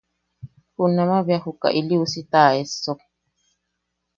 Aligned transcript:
Junamaʼa 0.75 1.25
beja 1.27 1.43
juka 1.43 1.67
ili 1.79 1.95
usita 2.03 2.39
a 2.49 2.55
essok. 2.61 2.99